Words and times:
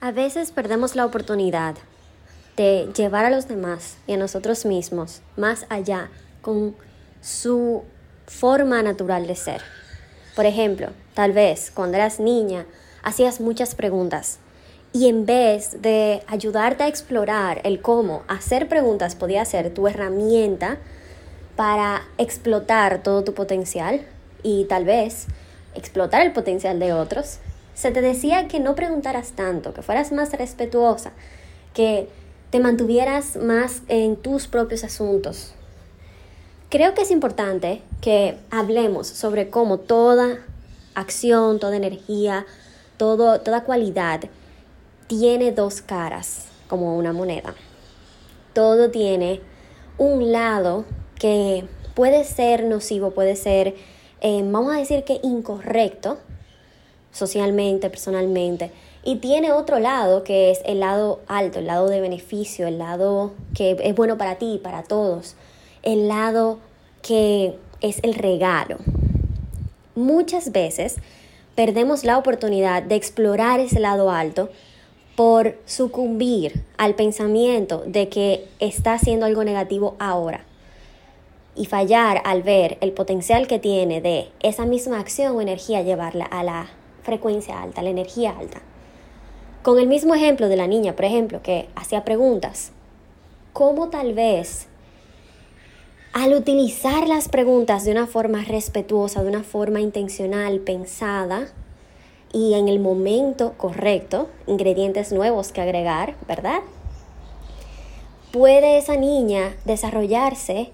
A 0.00 0.12
veces 0.12 0.52
perdemos 0.52 0.94
la 0.94 1.04
oportunidad 1.04 1.74
de 2.56 2.88
llevar 2.96 3.24
a 3.24 3.30
los 3.30 3.48
demás 3.48 3.96
y 4.06 4.12
a 4.12 4.16
nosotros 4.16 4.64
mismos 4.64 5.22
más 5.36 5.66
allá 5.70 6.08
con 6.40 6.76
su 7.20 7.82
forma 8.24 8.80
natural 8.84 9.26
de 9.26 9.34
ser. 9.34 9.60
Por 10.36 10.46
ejemplo, 10.46 10.90
tal 11.14 11.32
vez 11.32 11.72
cuando 11.74 11.96
eras 11.96 12.20
niña 12.20 12.64
hacías 13.02 13.40
muchas 13.40 13.74
preguntas 13.74 14.38
y 14.92 15.08
en 15.08 15.26
vez 15.26 15.82
de 15.82 16.22
ayudarte 16.28 16.84
a 16.84 16.88
explorar 16.88 17.60
el 17.64 17.82
cómo 17.82 18.22
hacer 18.28 18.68
preguntas 18.68 19.16
podía 19.16 19.44
ser 19.44 19.74
tu 19.74 19.88
herramienta 19.88 20.78
para 21.56 22.06
explotar 22.18 23.02
todo 23.02 23.24
tu 23.24 23.34
potencial 23.34 24.06
y 24.44 24.64
tal 24.66 24.84
vez 24.84 25.26
explotar 25.74 26.22
el 26.22 26.32
potencial 26.32 26.78
de 26.78 26.92
otros, 26.92 27.40
se 27.78 27.92
te 27.92 28.00
decía 28.00 28.48
que 28.48 28.58
no 28.58 28.74
preguntaras 28.74 29.32
tanto, 29.32 29.72
que 29.72 29.82
fueras 29.82 30.10
más 30.10 30.32
respetuosa, 30.32 31.12
que 31.74 32.08
te 32.50 32.58
mantuvieras 32.58 33.36
más 33.36 33.82
en 33.86 34.16
tus 34.16 34.48
propios 34.48 34.82
asuntos. 34.82 35.54
Creo 36.70 36.94
que 36.94 37.02
es 37.02 37.12
importante 37.12 37.80
que 38.00 38.36
hablemos 38.50 39.06
sobre 39.06 39.48
cómo 39.48 39.78
toda 39.78 40.40
acción, 40.96 41.60
toda 41.60 41.76
energía, 41.76 42.46
todo, 42.96 43.42
toda 43.42 43.62
cualidad 43.62 44.22
tiene 45.06 45.52
dos 45.52 45.80
caras, 45.80 46.46
como 46.66 46.98
una 46.98 47.12
moneda. 47.12 47.54
Todo 48.54 48.90
tiene 48.90 49.40
un 49.98 50.32
lado 50.32 50.84
que 51.14 51.68
puede 51.94 52.24
ser 52.24 52.64
nocivo, 52.64 53.12
puede 53.12 53.36
ser, 53.36 53.76
eh, 54.20 54.42
vamos 54.44 54.74
a 54.74 54.78
decir 54.78 55.04
que 55.04 55.20
incorrecto, 55.22 56.18
socialmente, 57.12 57.90
personalmente. 57.90 58.70
Y 59.04 59.16
tiene 59.16 59.52
otro 59.52 59.78
lado 59.78 60.24
que 60.24 60.50
es 60.50 60.60
el 60.64 60.80
lado 60.80 61.20
alto, 61.26 61.60
el 61.60 61.66
lado 61.66 61.88
de 61.88 62.00
beneficio, 62.00 62.66
el 62.66 62.78
lado 62.78 63.32
que 63.54 63.76
es 63.82 63.94
bueno 63.94 64.18
para 64.18 64.36
ti 64.36 64.60
para 64.62 64.82
todos, 64.82 65.34
el 65.82 66.08
lado 66.08 66.58
que 67.02 67.56
es 67.80 68.00
el 68.02 68.14
regalo. 68.14 68.78
Muchas 69.94 70.52
veces 70.52 70.96
perdemos 71.54 72.04
la 72.04 72.18
oportunidad 72.18 72.82
de 72.82 72.96
explorar 72.96 73.60
ese 73.60 73.80
lado 73.80 74.10
alto 74.10 74.50
por 75.16 75.58
sucumbir 75.64 76.62
al 76.76 76.94
pensamiento 76.94 77.82
de 77.84 78.08
que 78.08 78.46
está 78.60 78.94
haciendo 78.94 79.26
algo 79.26 79.42
negativo 79.42 79.96
ahora 79.98 80.44
y 81.56 81.66
fallar 81.66 82.22
al 82.24 82.44
ver 82.44 82.78
el 82.80 82.92
potencial 82.92 83.48
que 83.48 83.58
tiene 83.58 84.00
de 84.00 84.28
esa 84.40 84.64
misma 84.64 85.00
acción 85.00 85.34
o 85.34 85.40
energía 85.40 85.82
llevarla 85.82 86.24
a 86.24 86.44
la 86.44 86.68
frecuencia 87.08 87.62
alta, 87.62 87.80
la 87.80 87.88
energía 87.88 88.36
alta. 88.38 88.60
Con 89.62 89.78
el 89.78 89.86
mismo 89.86 90.14
ejemplo 90.14 90.50
de 90.50 90.56
la 90.56 90.66
niña, 90.66 90.94
por 90.94 91.06
ejemplo, 91.06 91.40
que 91.42 91.70
hacía 91.74 92.04
preguntas, 92.04 92.72
¿cómo 93.54 93.88
tal 93.88 94.12
vez 94.12 94.68
al 96.12 96.34
utilizar 96.34 97.08
las 97.08 97.30
preguntas 97.30 97.86
de 97.86 97.92
una 97.92 98.06
forma 98.06 98.44
respetuosa, 98.44 99.22
de 99.22 99.30
una 99.30 99.42
forma 99.42 99.80
intencional, 99.80 100.60
pensada 100.60 101.48
y 102.30 102.52
en 102.52 102.68
el 102.68 102.78
momento 102.78 103.54
correcto, 103.56 104.28
ingredientes 104.46 105.10
nuevos 105.10 105.50
que 105.50 105.62
agregar, 105.62 106.14
¿verdad? 106.26 106.60
Puede 108.32 108.76
esa 108.76 108.96
niña 108.96 109.56
desarrollarse 109.64 110.72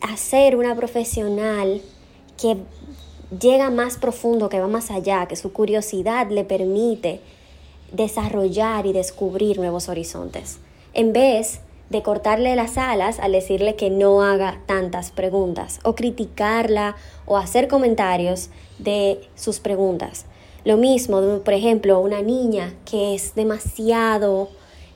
a 0.00 0.16
ser 0.16 0.56
una 0.56 0.74
profesional 0.74 1.80
que 2.40 2.56
llega 3.40 3.70
más 3.70 3.96
profundo, 3.96 4.48
que 4.48 4.60
va 4.60 4.68
más 4.68 4.90
allá, 4.90 5.26
que 5.26 5.36
su 5.36 5.52
curiosidad 5.52 6.30
le 6.30 6.44
permite 6.44 7.20
desarrollar 7.92 8.86
y 8.86 8.92
descubrir 8.92 9.58
nuevos 9.58 9.88
horizontes. 9.88 10.58
En 10.94 11.12
vez 11.12 11.60
de 11.92 12.02
cortarle 12.02 12.56
las 12.56 12.78
alas 12.78 13.20
al 13.20 13.32
decirle 13.32 13.76
que 13.76 13.90
no 13.90 14.22
haga 14.22 14.62
tantas 14.66 15.10
preguntas 15.10 15.78
o 15.84 15.94
criticarla 15.94 16.96
o 17.26 17.36
hacer 17.36 17.68
comentarios 17.68 18.48
de 18.78 19.20
sus 19.36 19.60
preguntas. 19.60 20.24
Lo 20.64 20.78
mismo, 20.78 21.40
por 21.44 21.52
ejemplo, 21.52 22.00
una 22.00 22.22
niña 22.22 22.74
que 22.90 23.14
es 23.14 23.34
demasiado, 23.34 24.48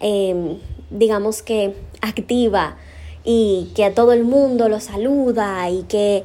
em, 0.00 0.58
digamos 0.90 1.42
que 1.42 1.76
activa 2.00 2.76
y 3.24 3.70
que 3.76 3.84
a 3.84 3.94
todo 3.94 4.12
el 4.12 4.24
mundo 4.24 4.68
lo 4.68 4.80
saluda 4.80 5.70
y 5.70 5.84
que 5.84 6.24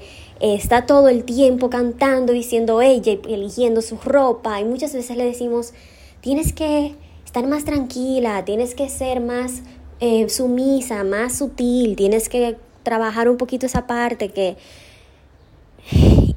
está 0.54 0.86
todo 0.86 1.10
el 1.10 1.24
tiempo 1.24 1.70
cantando, 1.70 2.32
diciendo 2.32 2.82
ella 2.82 3.14
y 3.14 3.34
eligiendo 3.34 3.82
su 3.82 3.98
ropa. 3.98 4.60
Y 4.60 4.66
muchas 4.66 4.94
veces 4.94 5.18
le 5.18 5.26
decimos, 5.26 5.74
tienes 6.22 6.54
que 6.54 6.96
estar 7.26 7.48
más 7.48 7.66
tranquila, 7.66 8.46
tienes 8.46 8.76
que 8.76 8.90
ser 8.90 9.22
más 9.22 9.64
eh, 10.00 10.30
sumisa, 10.30 11.04
más 11.04 11.38
sutil, 11.38 11.96
tienes 11.96 12.30
que 12.30 12.58
trabajar 12.84 13.30
un 13.30 13.38
poquito 13.38 13.66
esa 13.66 13.88
parte 13.88 14.30
que... 14.30 14.58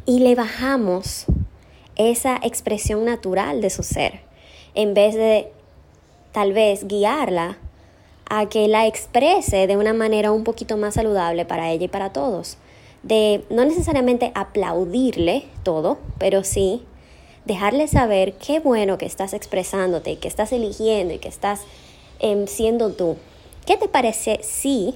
Y 0.06 0.20
le 0.20 0.34
bajamos 0.34 1.26
esa 1.96 2.36
expresión 2.42 3.04
natural 3.04 3.60
de 3.60 3.68
su 3.68 3.82
ser, 3.82 4.20
en 4.74 4.94
vez 4.94 5.14
de 5.14 5.52
tal 6.32 6.54
vez 6.54 6.86
guiarla 6.86 7.58
a 8.30 8.48
que 8.48 8.68
la 8.68 8.86
exprese 8.86 9.66
de 9.66 9.76
una 9.76 9.92
manera 9.92 10.32
un 10.32 10.44
poquito 10.44 10.78
más 10.78 10.94
saludable 10.94 11.44
para 11.44 11.70
ella 11.70 11.84
y 11.84 11.88
para 11.88 12.12
todos 12.12 12.56
de 13.02 13.44
no 13.50 13.64
necesariamente 13.64 14.32
aplaudirle 14.34 15.46
todo, 15.62 15.98
pero 16.18 16.44
sí 16.44 16.82
dejarle 17.44 17.88
saber 17.88 18.34
qué 18.34 18.60
bueno 18.60 18.98
que 18.98 19.06
estás 19.06 19.32
expresándote, 19.32 20.18
que 20.18 20.28
estás 20.28 20.52
eligiendo 20.52 21.14
y 21.14 21.18
que 21.18 21.28
estás 21.28 21.62
em, 22.18 22.46
siendo 22.46 22.92
tú. 22.92 23.16
¿Qué 23.64 23.76
te 23.76 23.88
parece 23.88 24.40
si 24.42 24.94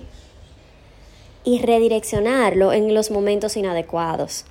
y 1.45 1.61
redireccionarlo 1.61 2.73
en 2.73 2.95
los 2.95 3.11
momentos 3.11 3.57
inadecuados? 3.57 4.45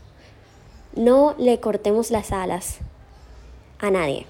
No 0.96 1.36
le 1.38 1.60
cortemos 1.60 2.12
las 2.12 2.32
alas 2.32 2.80
a 3.80 3.92
nadie 3.92 4.26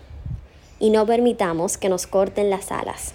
y 0.80 0.90
no 0.90 1.06
permitamos 1.06 1.78
que 1.78 1.90
nos 1.90 2.08
corten 2.08 2.50
las 2.50 2.72
alas. 2.72 3.14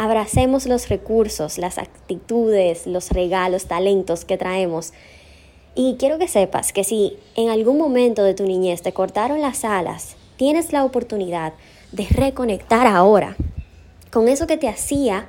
Abracemos 0.00 0.64
los 0.64 0.88
recursos, 0.88 1.58
las 1.58 1.76
actitudes, 1.76 2.86
los 2.86 3.10
regalos, 3.10 3.66
talentos 3.66 4.24
que 4.24 4.38
traemos 4.38 4.94
y 5.74 5.96
quiero 5.98 6.16
que 6.18 6.26
sepas 6.26 6.72
que 6.72 6.84
si 6.84 7.18
en 7.36 7.50
algún 7.50 7.76
momento 7.76 8.24
de 8.24 8.32
tu 8.32 8.44
niñez 8.44 8.80
te 8.80 8.94
cortaron 8.94 9.42
las 9.42 9.62
alas, 9.62 10.16
tienes 10.38 10.72
la 10.72 10.84
oportunidad 10.84 11.52
de 11.92 12.06
reconectar 12.08 12.86
ahora 12.86 13.36
con 14.10 14.28
eso 14.28 14.46
que 14.46 14.56
te 14.56 14.70
hacía 14.70 15.28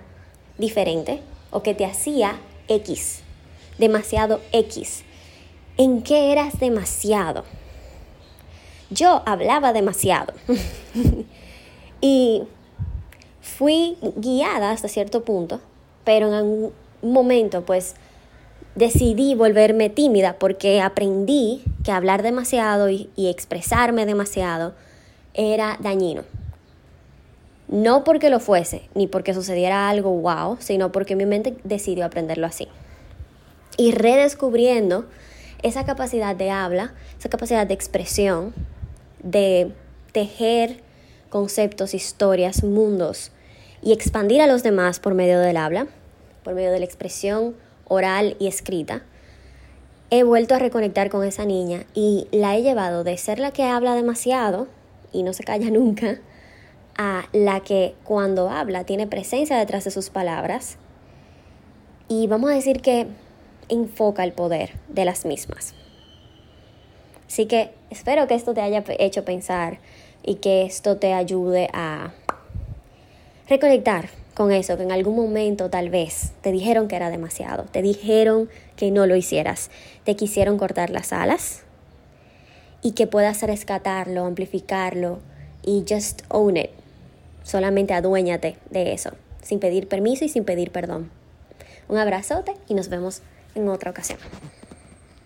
diferente 0.57 1.19
o 1.49 1.63
que 1.63 1.73
te 1.73 1.83
hacía 1.83 2.39
X, 2.69 3.23
demasiado 3.77 4.39
X. 4.53 5.03
¿En 5.75 6.01
qué 6.01 6.31
eras 6.31 6.61
demasiado? 6.61 7.43
Yo 8.89 9.21
hablaba 9.25 9.73
demasiado 9.73 10.33
y 11.99 12.43
fui 13.51 13.97
guiada 14.15 14.71
hasta 14.71 14.87
cierto 14.87 15.23
punto, 15.23 15.59
pero 16.03 16.27
en 16.27 16.33
algún 16.33 16.73
momento 17.01 17.63
pues 17.63 17.95
decidí 18.75 19.35
volverme 19.35 19.89
tímida 19.89 20.37
porque 20.39 20.81
aprendí 20.81 21.63
que 21.83 21.91
hablar 21.91 22.23
demasiado 22.23 22.89
y, 22.89 23.09
expresarme 23.17 24.05
demasiado 24.05 24.73
era 25.33 25.77
dañino. 25.81 26.23
No 27.67 28.03
porque 28.03 28.29
lo 28.29 28.39
fuese, 28.39 28.89
ni 28.95 29.07
porque 29.07 29.33
sucediera 29.33 29.89
algo 29.89 30.11
wow, 30.11 30.57
sino 30.59 30.91
porque 30.91 31.15
mi 31.15 31.25
mente 31.25 31.55
decidió 31.63 32.05
aprenderlo 32.05 32.47
así. 32.47 32.67
Y 33.77 33.91
redescubriendo 33.91 35.05
esa 35.61 35.85
capacidad 35.85 36.35
de 36.35 36.49
habla, 36.51 36.93
esa 37.17 37.29
capacidad 37.29 37.65
de 37.65 37.73
expresión, 37.73 38.53
de 39.23 39.71
tejer 40.11 40.81
conceptos, 41.29 41.93
historias, 41.93 42.63
mundos 42.63 43.31
y 43.81 43.93
expandir 43.93 44.41
a 44.41 44.47
los 44.47 44.63
demás 44.63 44.99
por 44.99 45.13
medio 45.13 45.39
del 45.39 45.57
habla, 45.57 45.87
por 46.43 46.53
medio 46.53 46.71
de 46.71 46.79
la 46.79 46.85
expresión 46.85 47.55
oral 47.87 48.35
y 48.39 48.47
escrita, 48.47 49.03
he 50.09 50.23
vuelto 50.23 50.55
a 50.55 50.59
reconectar 50.59 51.09
con 51.09 51.25
esa 51.25 51.45
niña 51.45 51.85
y 51.93 52.27
la 52.31 52.55
he 52.55 52.61
llevado 52.61 53.03
de 53.03 53.17
ser 53.17 53.39
la 53.39 53.51
que 53.51 53.63
habla 53.63 53.95
demasiado 53.95 54.67
y 55.11 55.23
no 55.23 55.33
se 55.33 55.43
calla 55.43 55.69
nunca, 55.71 56.19
a 56.97 57.25
la 57.31 57.61
que 57.61 57.95
cuando 58.03 58.49
habla 58.49 58.83
tiene 58.83 59.07
presencia 59.07 59.57
detrás 59.57 59.85
de 59.85 59.91
sus 59.91 60.09
palabras 60.09 60.77
y 62.07 62.27
vamos 62.27 62.51
a 62.51 62.53
decir 62.53 62.81
que 62.81 63.07
enfoca 63.69 64.23
el 64.23 64.33
poder 64.33 64.73
de 64.89 65.05
las 65.05 65.25
mismas. 65.25 65.73
Así 67.25 67.45
que 67.45 67.71
espero 67.89 68.27
que 68.27 68.35
esto 68.35 68.53
te 68.53 68.59
haya 68.59 68.83
hecho 68.99 69.23
pensar 69.23 69.79
y 70.21 70.35
que 70.35 70.63
esto 70.63 70.97
te 70.97 71.13
ayude 71.13 71.69
a 71.71 72.11
reconectar 73.51 74.07
con 74.33 74.53
eso, 74.53 74.77
que 74.77 74.83
en 74.83 74.93
algún 74.93 75.17
momento 75.17 75.69
tal 75.69 75.89
vez 75.89 76.31
te 76.39 76.53
dijeron 76.53 76.87
que 76.87 76.95
era 76.95 77.09
demasiado, 77.09 77.65
te 77.65 77.81
dijeron 77.81 78.49
que 78.77 78.91
no 78.91 79.05
lo 79.07 79.17
hicieras, 79.17 79.69
te 80.05 80.15
quisieron 80.15 80.57
cortar 80.57 80.89
las 80.89 81.11
alas 81.11 81.63
y 82.81 82.93
que 82.93 83.07
puedas 83.07 83.43
rescatarlo, 83.43 84.23
amplificarlo 84.23 85.19
y 85.63 85.83
just 85.87 86.21
own 86.29 86.55
it. 86.55 86.69
Solamente 87.43 87.93
aduéñate 87.93 88.55
de 88.69 88.93
eso, 88.93 89.11
sin 89.41 89.59
pedir 89.59 89.89
permiso 89.89 90.23
y 90.23 90.29
sin 90.29 90.45
pedir 90.45 90.71
perdón. 90.71 91.11
Un 91.89 91.97
abrazote 91.97 92.53
y 92.69 92.73
nos 92.73 92.87
vemos 92.87 93.21
en 93.53 93.67
otra 93.67 93.91
ocasión. 93.91 94.17